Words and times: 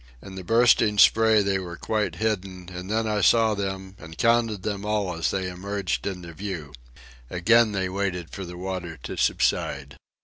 In 0.19 0.33
the 0.33 0.43
bursting 0.43 0.97
spray 0.97 1.43
they 1.43 1.59
were 1.59 1.77
quite 1.77 2.15
hidden; 2.15 2.69
and 2.73 2.89
then 2.89 3.07
I 3.07 3.21
saw 3.21 3.53
them 3.53 3.95
and 3.99 4.17
counted 4.17 4.63
them 4.63 4.83
all 4.83 5.13
as 5.13 5.29
they 5.29 5.47
emerged 5.47 6.07
into 6.07 6.33
view. 6.33 6.73
Again 7.29 7.71
they 7.71 7.87
waited 7.87 8.31
for 8.31 8.43
the 8.43 8.57
water 8.57 8.97
to 9.03 9.15
subside. 9.15 9.95